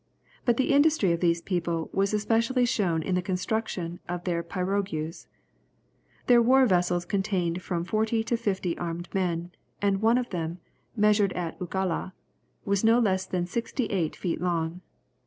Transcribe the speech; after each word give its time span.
But 0.45 0.57
the 0.57 0.71
industry 0.73 1.11
of 1.11 1.19
these 1.19 1.43
people 1.43 1.91
was 1.93 2.11
especially 2.11 2.65
shown 2.65 3.03
in 3.03 3.13
the 3.13 3.21
construction 3.21 3.99
of 4.09 4.23
their 4.23 4.41
pirogues. 4.41 5.27
Their 6.25 6.41
war 6.41 6.65
vessels 6.65 7.05
contained 7.05 7.61
from 7.61 7.83
forty 7.83 8.23
to 8.23 8.35
fifty 8.35 8.75
armed 8.79 9.09
men, 9.13 9.51
and 9.79 10.01
one 10.01 10.17
of 10.17 10.31
them, 10.31 10.57
measured 10.95 11.33
at 11.33 11.59
Ulaga, 11.59 12.13
was 12.65 12.83
no 12.83 12.97
less 12.97 13.27
than 13.27 13.45
sixty 13.45 13.85
eight 13.91 14.15
feet 14.15 14.41
long. 14.41 14.81